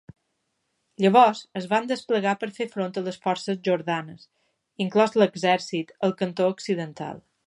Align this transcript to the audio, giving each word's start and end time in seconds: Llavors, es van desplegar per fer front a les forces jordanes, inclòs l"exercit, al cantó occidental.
Llavors, 1.03 1.41
es 1.61 1.65
van 1.73 1.89
desplegar 1.91 2.31
per 2.43 2.49
fer 2.57 2.67
front 2.71 2.97
a 3.01 3.03
les 3.09 3.19
forces 3.27 3.61
jordanes, 3.69 4.25
inclòs 4.87 5.17
l"exercit, 5.21 5.95
al 6.09 6.17
cantó 6.23 6.49
occidental. 6.57 7.23